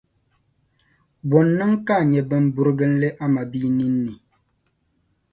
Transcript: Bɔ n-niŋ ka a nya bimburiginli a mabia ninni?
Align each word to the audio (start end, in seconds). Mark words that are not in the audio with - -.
Bɔ 1.29 1.37
n-niŋ 1.45 1.71
ka 1.85 1.95
a 2.01 2.07
nya 2.11 2.21
bimburiginli 2.29 3.07
a 3.23 3.25
mabia 3.33 3.69
ninni? 3.77 4.13